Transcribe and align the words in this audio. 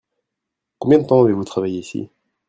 Combien 0.79 0.97
de 0.97 1.05
temps 1.05 1.21
avez-vous 1.23 1.43
travaillé 1.43 1.77
ici? 1.77 2.09